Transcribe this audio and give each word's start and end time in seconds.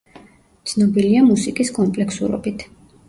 ცნობილია 0.71 1.21
მუსიკის 1.27 1.73
კომპლექსურობით. 1.79 2.67